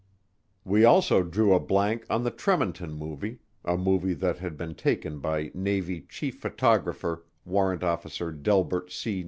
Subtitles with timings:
[0.65, 5.19] We also drew a blank on the Tremonton Movie, a movie that had been taken
[5.19, 9.19] by a Navy Chief Photographer, Warrant Officer Delbert C.